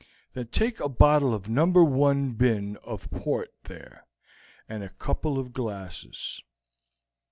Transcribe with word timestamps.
"Then 0.33 0.47
take 0.47 0.79
a 0.79 0.89
bottle 0.89 1.31
of 1.35 1.47
number 1.47 1.83
one 1.83 2.31
bin 2.31 2.75
of 2.77 3.11
port 3.11 3.51
there 3.65 4.07
and 4.67 4.83
a 4.83 4.89
couple 4.89 5.37
of 5.37 5.53
glasses." 5.53 6.41